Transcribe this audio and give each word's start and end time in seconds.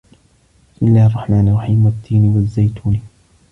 بِسمِ 0.75 0.87
اللَّهِ 0.87 1.07
الرَّحمنِ 1.07 1.47
الرَّحيمِ 1.47 1.85
وَالتّينِ 1.85 2.35
وَالزَّيتونِ 2.35 3.01